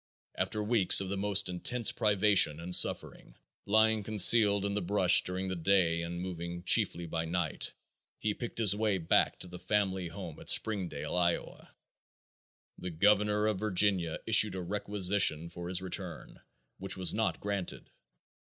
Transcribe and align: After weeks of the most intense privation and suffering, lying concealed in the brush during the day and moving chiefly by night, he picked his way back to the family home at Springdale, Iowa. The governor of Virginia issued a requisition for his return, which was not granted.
After 0.35 0.63
weeks 0.63 0.99
of 0.99 1.09
the 1.09 1.15
most 1.15 1.47
intense 1.47 1.91
privation 1.91 2.59
and 2.59 2.75
suffering, 2.75 3.35
lying 3.67 4.01
concealed 4.01 4.65
in 4.65 4.73
the 4.73 4.81
brush 4.81 5.23
during 5.23 5.47
the 5.47 5.55
day 5.55 6.01
and 6.01 6.19
moving 6.19 6.63
chiefly 6.63 7.05
by 7.05 7.25
night, 7.25 7.73
he 8.17 8.33
picked 8.33 8.57
his 8.57 8.75
way 8.75 8.97
back 8.97 9.37
to 9.41 9.47
the 9.47 9.59
family 9.59 10.07
home 10.07 10.39
at 10.39 10.49
Springdale, 10.49 11.15
Iowa. 11.15 11.75
The 12.79 12.89
governor 12.89 13.45
of 13.45 13.59
Virginia 13.59 14.17
issued 14.25 14.55
a 14.55 14.61
requisition 14.63 15.51
for 15.51 15.67
his 15.67 15.83
return, 15.83 16.41
which 16.79 16.97
was 16.97 17.13
not 17.13 17.39
granted. 17.39 17.91